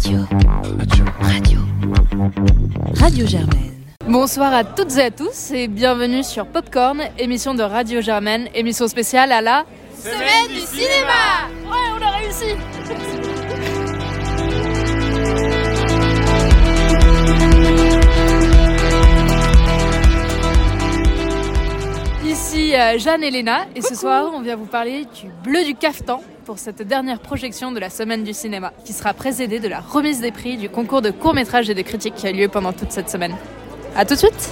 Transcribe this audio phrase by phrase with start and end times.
[0.00, 0.20] Radio.
[1.20, 1.58] Radio.
[2.94, 3.84] Radio Germaine.
[4.08, 8.88] Bonsoir à toutes et à tous et bienvenue sur Popcorn, émission de Radio Germaine, émission
[8.88, 12.56] spéciale à la Semaine du cinéma Ouais, on a réussi
[22.90, 26.22] euh, Jeanne et Léna et ce soir on vient vous parler du bleu du cafetan
[26.44, 30.20] pour cette dernière projection de la semaine du cinéma qui sera précédée de la remise
[30.20, 32.92] des prix du concours de court métrage et de critique qui a lieu pendant toute
[32.92, 33.34] cette semaine.
[33.96, 34.50] A tout de suite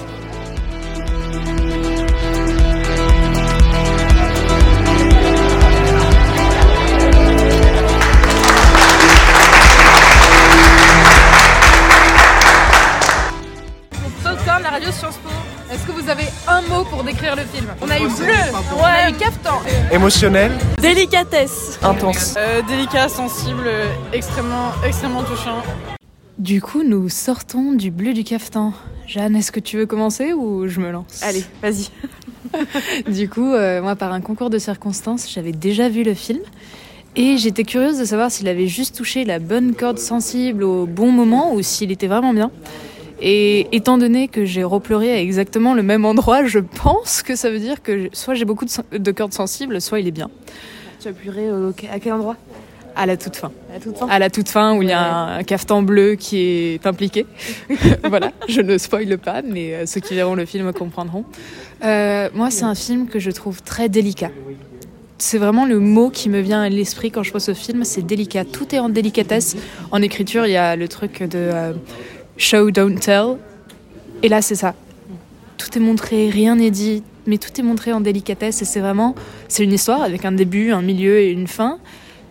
[16.85, 18.33] pour décrire le film On a eu bleu,
[18.77, 19.61] on a eu cafetan,
[19.91, 20.51] Émotionnel
[20.81, 21.79] Délicatesse.
[21.81, 22.35] Intense.
[22.37, 23.69] Euh, délicat, sensible,
[24.13, 25.61] extrêmement, extrêmement touchant.
[26.37, 28.73] Du coup, nous sortons du bleu du cafetan.
[29.07, 31.21] Jeanne, est-ce que tu veux commencer ou je me lance?
[31.23, 31.89] Allez, vas-y.
[33.07, 36.39] Du coup, euh, moi, par un concours de circonstances, j'avais déjà vu le film.
[37.15, 41.11] Et j'étais curieuse de savoir s'il avait juste touché la bonne corde sensible au bon
[41.11, 42.51] moment ou s'il était vraiment bien.
[43.21, 47.49] Et étant donné que j'ai repleuré à exactement le même endroit, je pense que ça
[47.49, 50.29] veut dire que soit j'ai beaucoup de, de cordes sensibles, soit il est bien.
[51.01, 51.49] Tu as pleuré
[51.91, 52.35] à quel endroit?
[52.95, 53.51] À la toute fin.
[53.73, 54.07] À toute fin?
[54.09, 57.25] À la toute fin où il y a un cafetan bleu qui est impliqué.
[58.03, 61.23] voilà, je ne spoile pas, mais euh, ceux qui verront le film comprendront.
[61.83, 64.31] Euh, moi, c'est un film que je trouve très délicat.
[65.17, 68.01] C'est vraiment le mot qui me vient à l'esprit quand je vois ce film, c'est
[68.01, 68.45] délicat.
[68.45, 69.55] Tout est en délicatesse.
[69.91, 71.73] En écriture, il y a le truc de euh,
[72.39, 73.37] show, don't tell.
[74.23, 74.73] Et là, c'est ça.
[75.57, 78.63] Tout est montré, rien n'est dit, mais tout est montré en délicatesse.
[78.63, 79.13] Et c'est vraiment,
[79.47, 81.79] c'est une histoire avec un début, un milieu et une fin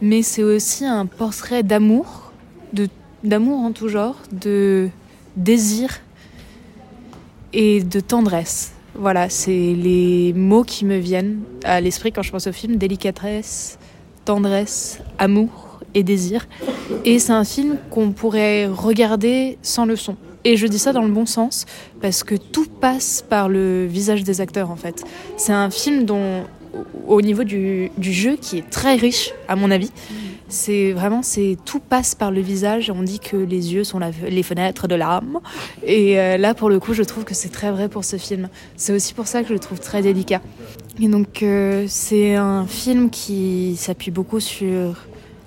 [0.01, 2.33] mais c'est aussi un portrait d'amour,
[2.73, 2.89] de
[3.25, 4.91] d'amour en tout genre, de
[5.37, 6.01] désir
[7.53, 8.73] et de tendresse.
[8.95, 13.79] Voilà, c'est les mots qui me viennent à l'esprit quand je pense au film délicatesse,
[14.25, 16.47] tendresse, amour et désir.
[17.05, 20.17] Et c'est un film qu'on pourrait regarder sans le son.
[20.45, 21.67] Et je dis ça dans le bon sens
[22.01, 25.03] parce que tout passe par le visage des acteurs en fait.
[25.37, 26.45] C'est un film dont
[27.07, 29.91] au niveau du, du jeu qui est très riche à mon avis.
[30.51, 32.91] C'est vraiment, c'est tout passe par le visage.
[32.95, 35.41] On dit que les yeux sont la- les fenêtres de l'âme.
[35.85, 38.49] Et euh, là, pour le coup, je trouve que c'est très vrai pour ce film.
[38.77, 40.41] C'est aussi pour ça que je le trouve très délicat.
[41.03, 44.95] Et donc, euh, c'est un film qui s'appuie beaucoup sur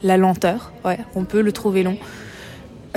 [0.04, 0.72] la lenteur.
[0.86, 1.98] Ouais, on peut le trouver long.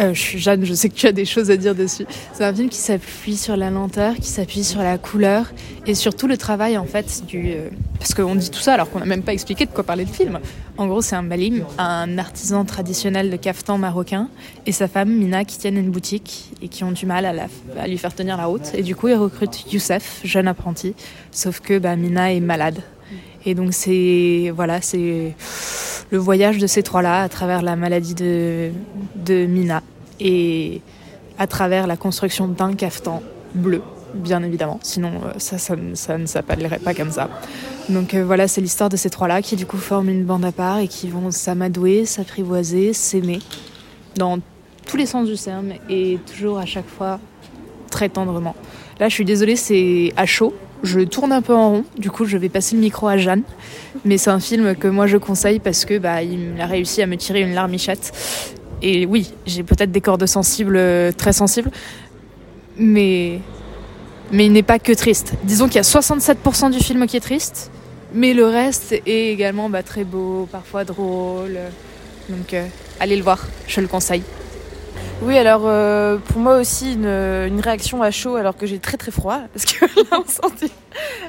[0.00, 2.04] Euh, je suis Jeanne, je sais que tu as des choses à dire dessus.
[2.32, 5.52] C'est un film qui s'appuie sur la lenteur, qui s'appuie sur la couleur
[5.86, 7.52] et surtout le travail en fait du.
[7.52, 7.68] euh,
[8.00, 10.12] parce qu'on dit tout ça alors qu'on n'a même pas expliqué de quoi parlait le
[10.12, 10.40] film.
[10.78, 14.28] En gros, c'est un malim, un artisan traditionnel de caftan marocain
[14.66, 17.24] et sa femme Mina qui tiennent une boutique et qui ont du mal
[17.78, 18.72] à lui faire tenir la route.
[18.74, 20.94] Et du coup, ils recrutent Youssef, jeune apprenti,
[21.30, 22.82] sauf que bah, Mina est malade.
[23.46, 25.34] Et donc c'est voilà, c'est
[26.14, 29.82] le voyage de ces trois-là à travers la maladie de, Mina
[30.20, 30.80] et
[31.40, 33.20] à travers la construction d'un caftan
[33.52, 33.82] bleu,
[34.14, 34.78] bien évidemment.
[34.80, 37.28] Sinon, euh, ça, ça, ne- ça ne s'appellerait pas comme ça.
[37.88, 40.52] Donc euh, voilà, c'est l'histoire de ces trois-là qui du coup forment une bande à
[40.52, 43.40] part et qui vont s'amadouer, s'apprivoiser, s'aimer
[44.14, 44.38] dans
[44.86, 47.18] tous les sens du terme et toujours à chaque fois
[47.90, 48.54] très tendrement.
[49.00, 50.54] Là, je suis désolée, c'est à chaud.
[50.84, 53.42] Je tourne un peu en rond, du coup je vais passer le micro à Jeanne.
[54.04, 57.06] Mais c'est un film que moi je conseille parce que bah, il a réussi à
[57.06, 58.12] me tirer une larmichette.
[58.82, 61.70] Et oui, j'ai peut-être des cordes sensibles, euh, très sensibles,
[62.76, 63.40] mais,
[64.30, 65.32] mais il n'est pas que triste.
[65.44, 67.70] Disons qu'il y a 67% du film qui est triste,
[68.12, 71.58] mais le reste est également bah, très beau, parfois drôle.
[72.28, 72.66] Donc euh,
[73.00, 74.22] allez le voir, je le conseille.
[75.22, 79.10] Oui, alors euh, pour moi aussi, une, réaction à chaud alors que j'ai très très
[79.10, 79.40] froid.
[79.52, 80.70] Parce que là, on sentait.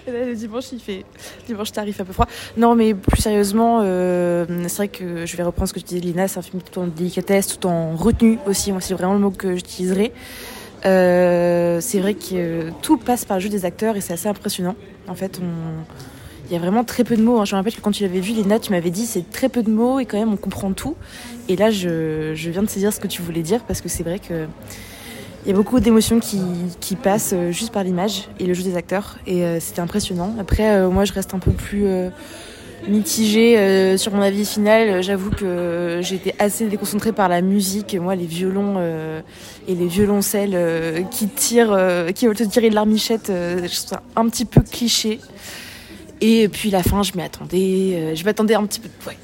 [0.07, 1.05] Là, le dimanche, il fait.
[1.47, 2.27] Dimanche, t'arrives un peu froid.
[2.57, 6.01] Non, mais plus sérieusement, euh, c'est vrai que je vais reprendre ce que tu disais,
[6.01, 6.27] Lina.
[6.27, 8.71] C'est un film tout en délicatesse, tout en retenue aussi.
[8.71, 10.11] Moi, c'est vraiment le mot que j'utiliserai.
[10.85, 14.75] Euh, c'est vrai que tout passe par le jeu des acteurs et c'est assez impressionnant.
[15.07, 15.83] En fait, on.
[16.47, 17.39] Il y a vraiment très peu de mots.
[17.39, 17.45] hein.
[17.45, 19.63] Je me rappelle que quand tu l'avais vu, Léna, tu m'avais dit c'est très peu
[19.63, 20.95] de mots et quand même on comprend tout.
[21.50, 24.03] Et là, je, je viens de saisir ce que tu voulais dire parce que c'est
[24.03, 24.45] vrai que
[25.45, 26.42] il y a beaucoup d'émotions qui,
[26.80, 29.18] qui passent euh, juste par l'image et le jeu des acteurs.
[29.27, 30.33] Et euh, c'était impressionnant.
[30.39, 31.86] Après, euh, moi, je reste un peu plus
[32.88, 35.01] mitigée sur mon avis final.
[35.01, 37.95] J'avoue que été assez déconcentrée par la musique.
[37.95, 38.80] Moi, les violons
[39.68, 41.75] et les violoncelles qui tirent,
[42.13, 45.19] qui veulent te tirer de l'armichette, je trouve ça un petit peu cliché.
[46.21, 47.94] Et puis la fin, je m'y attendais.
[47.95, 48.89] euh, je m'attendais un petit peu.
[49.07, 49.17] Ouais.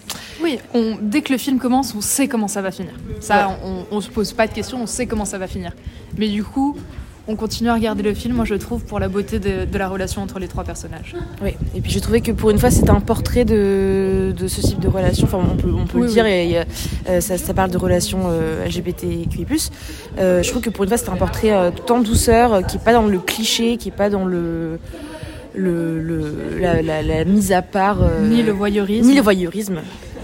[0.43, 2.93] Oui, on, dès que le film commence, on sait comment ça va finir.
[3.19, 5.71] Ça, on, on se pose pas de questions, on sait comment ça va finir.
[6.17, 6.75] Mais du coup,
[7.27, 9.87] on continue à regarder le film, moi je trouve, pour la beauté de, de la
[9.87, 11.15] relation entre les trois personnages.
[11.43, 14.61] Oui, et puis j'ai trouvé que pour une fois c'était un portrait de, de, ce
[14.61, 16.31] type de relation, enfin on peut, on peut Oui, le dire, oui.
[16.31, 16.63] et,
[17.07, 19.45] euh, ça, ça, parle de relations euh, LGBTQI+.
[20.17, 22.61] Euh, je trouve que pour une fois c'est un portrait euh, tout en douceur, euh,
[22.63, 24.79] qui est pas dans le cliché, qui est pas dans le...
[25.53, 29.05] Le, le, la, la, la mise à part euh, Ni le voyeurisme.
[29.09, 29.81] ni le voyeurisme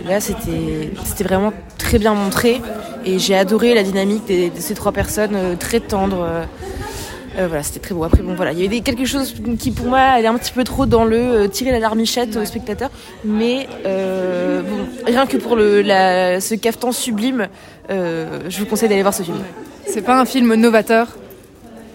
[0.08, 2.62] là c'était vraiment très bien montré
[3.06, 7.80] et j'ai adoré la dynamique de ces trois personnes euh, très tendres euh, voilà, c'était
[7.80, 8.04] très beau.
[8.04, 10.64] Après, bon, voilà, il y avait quelque chose qui, pour moi, allait un petit peu
[10.64, 12.90] trop dans le tirer la larmichette au spectateur.
[13.24, 17.48] Mais bon, rien que pour le, la, ce cafetan sublime,
[17.90, 19.38] je vous conseille d'aller voir ce film.
[19.86, 21.16] C'est pas un film novateur,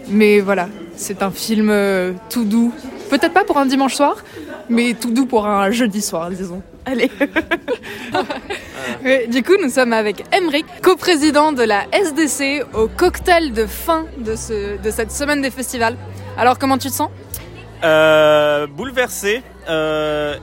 [0.07, 1.73] mais voilà, c'est un film
[2.29, 2.71] tout doux.
[3.09, 4.15] Peut-être pas pour un dimanche soir,
[4.69, 6.61] mais tout doux pour un jeudi soir, disons.
[6.85, 7.09] Allez.
[9.29, 14.35] Du coup, nous sommes avec Emeric, coprésident de la SDC, au cocktail de fin de,
[14.35, 15.97] ce, de cette semaine des festivals.
[16.37, 17.09] Alors, comment tu te sens?
[17.83, 20.35] Euh, bouleversé euh,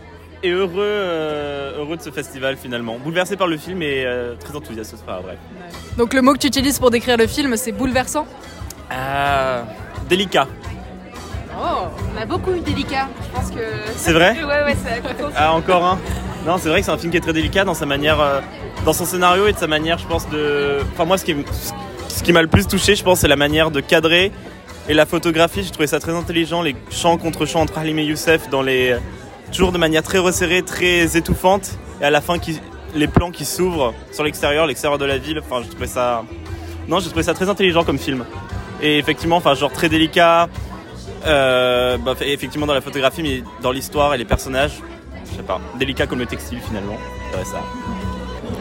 [0.43, 2.99] et heureux, euh, heureux de ce festival finalement.
[2.99, 5.39] Bouleversé par le film et euh, très enthousiaste, ce sera vrai.
[5.97, 8.27] Donc, le mot que tu utilises pour décrire le film, c'est bouleversant?
[8.91, 9.65] Ah,
[10.09, 10.49] délicat.
[12.21, 13.09] A beaucoup eu délicat.
[13.25, 13.61] Je pense que.
[13.97, 15.03] C'est vrai Ouais, ouais, c'est
[15.35, 15.99] Ah, encore un
[16.47, 18.41] Non, c'est vrai que c'est un film qui est très délicat dans sa manière, euh,
[18.85, 20.81] dans son scénario et de sa manière, je pense, de.
[20.93, 21.35] Enfin, moi, ce qui,
[22.09, 24.33] ce qui m'a le plus touché, je pense, c'est la manière de cadrer
[24.87, 25.63] et la photographie.
[25.63, 28.97] J'ai trouvé ça très intelligent, les chants contre chants entre Halim et Youssef, dans les.
[29.51, 31.71] Toujours de manière très resserrée, très étouffante.
[32.03, 32.61] Et à la fin, qui,
[32.95, 35.41] les plans qui s'ouvrent sur l'extérieur, l'extérieur de la ville.
[35.41, 36.25] Enfin, j'ai trouvé ça.
[36.87, 38.27] Non, j'ai trouvé ça très intelligent comme film.
[38.83, 40.49] Et effectivement, enfin, genre très délicat.
[41.27, 44.81] Euh, bah, effectivement dans la photographie, mais dans l'histoire et les personnages,
[45.31, 46.97] je sais pas, délicat comme le textile finalement.
[47.37, 47.61] Ouais, ça.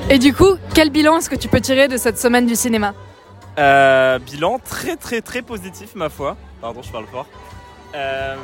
[0.09, 2.93] Et du coup, quel bilan est-ce que tu peux tirer de cette semaine du cinéma
[3.57, 6.35] Euh, bilan très très très positif ma foi.
[6.61, 7.27] Pardon, je parle fort.
[7.95, 8.35] Euh,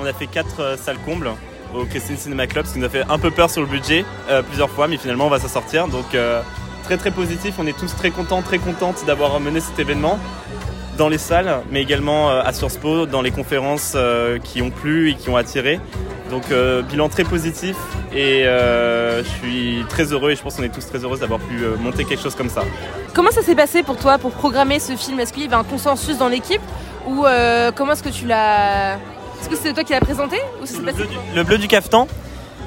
[0.00, 1.30] on a fait 4 salles combles
[1.74, 4.04] au Christine Cinema Club, ce qui nous a fait un peu peur sur le budget
[4.28, 5.88] euh, plusieurs fois, mais finalement on va s'en sortir.
[5.88, 6.16] Donc
[6.84, 10.18] très très positif, on est tous très contents, très contentes d'avoir mené cet événement
[11.00, 14.68] dans les salles, mais également euh, à Sciences Po, dans les conférences euh, qui ont
[14.70, 15.80] plu et qui ont attiré.
[16.28, 17.74] Donc euh, bilan très positif
[18.14, 21.40] et euh, je suis très heureux et je pense qu'on est tous très heureux d'avoir
[21.40, 22.62] pu euh, monter quelque chose comme ça.
[23.14, 25.18] Comment ça s'est passé pour toi pour programmer ce film?
[25.20, 26.60] Est-ce qu'il y avait un consensus dans l'équipe?
[27.06, 28.96] Ou euh, comment est-ce que tu l'as
[29.40, 30.36] Est-ce que c'est toi qui l'as présenté?
[30.62, 32.08] Ou ça s'est Le passé bleu, du, le bleu du cafetan,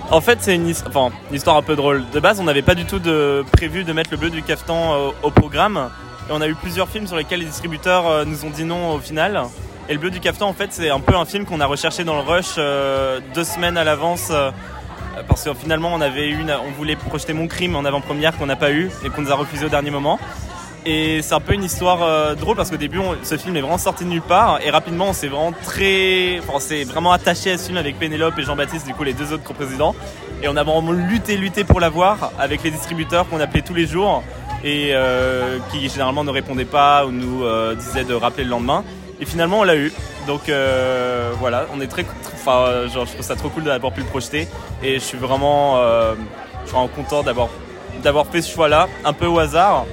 [0.10, 2.02] en fait, c'est une, his- enfin, une histoire un peu drôle.
[2.12, 4.94] De base, on n'avait pas du tout de, prévu de mettre le bleu du cafetan
[4.96, 5.90] euh, au, programme.
[6.30, 8.94] Et on a eu plusieurs films sur lesquels les distributeurs euh, nous ont dit non
[8.94, 9.44] au final.
[9.90, 12.06] Et le bleu du cafetan, en fait, c'est un peu un film qu'on a recherché
[12.06, 14.30] dans le rush euh, deux semaines à l'avance.
[14.31, 14.52] euh,
[15.28, 18.56] parce que finalement, on avait une, on voulait projeter mon crime en avant-première qu'on n'a
[18.56, 20.18] pas eu et qu'on nous a refusé au dernier moment.
[20.86, 24.06] Et c'est un peu une histoire drôle parce qu'au début, ce film est vraiment sorti
[24.06, 27.68] de nulle part et rapidement, on s'est vraiment très, on s'est vraiment attaché à ce
[27.68, 29.96] film avec Pénélope et Jean-Baptiste, du coup les deux autres coprésidents.
[30.42, 33.86] Et on a vraiment lutté, lutté pour l'avoir avec les distributeurs qu'on appelait tous les
[33.86, 34.24] jours
[34.63, 38.83] et euh, qui généralement ne répondaient pas ou nous euh, disaient de rappeler le lendemain.
[39.19, 39.92] Et finalement, on l'a eu.
[40.25, 44.01] Donc euh, voilà, on est très, enfin, genre, je trouve ça trop cool d'avoir pu
[44.01, 44.48] le projeter
[44.81, 46.15] et je suis vraiment, je
[46.65, 47.50] suis vraiment content d'avoir
[48.01, 49.86] d'avoir fait ce choix-là, un peu au hasard.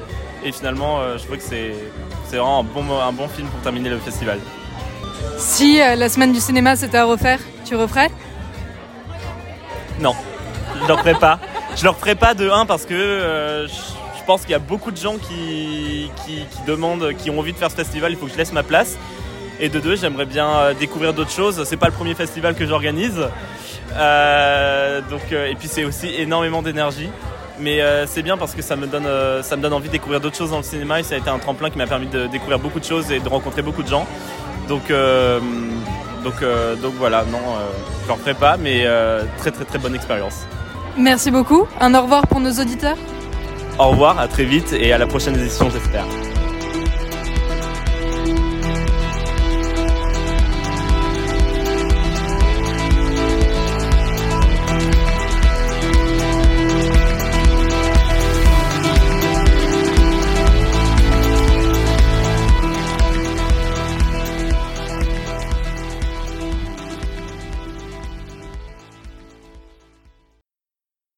[0.44, 1.75] Et finalement, je trouve que c'est
[2.29, 4.39] c'est vraiment un bon, un bon film pour terminer le festival.
[5.36, 8.10] Si la semaine du cinéma c'était à refaire, tu referais?
[9.98, 10.15] Non,
[10.81, 11.41] je le referai pas.
[11.77, 14.00] Je le referai pas de 1 parce que je, je
[14.31, 16.08] pense qu'il y a beaucoup de gens qui,
[16.65, 18.96] demandent, qui ont envie de faire ce festival, il faut que je laisse ma place.
[19.58, 21.60] Et de deux, j'aimerais bien euh, découvrir d'autres choses.
[21.65, 23.19] C'est pas le premier festival que j'organise.
[23.96, 25.01] Euh,
[25.32, 27.10] euh, et puis c'est aussi énormément d'énergie.
[27.58, 29.08] Mais c'est bien parce que ça me, donne,
[29.43, 31.29] ça me donne envie de découvrir d'autres choses dans le cinéma et ça a été
[31.29, 33.89] un tremplin qui m'a permis de découvrir beaucoup de choses et de rencontrer beaucoup de
[33.89, 34.06] gens.
[34.69, 34.93] Donc,
[36.25, 36.37] donc,
[36.81, 37.43] donc voilà, non,
[38.03, 38.87] je le referai pas, mais
[39.39, 40.46] très très très bonne expérience.
[40.96, 41.67] Merci beaucoup.
[41.81, 42.96] Un au revoir pour nos auditeurs.
[43.81, 46.05] Au revoir, à très vite et à la prochaine édition, j'espère.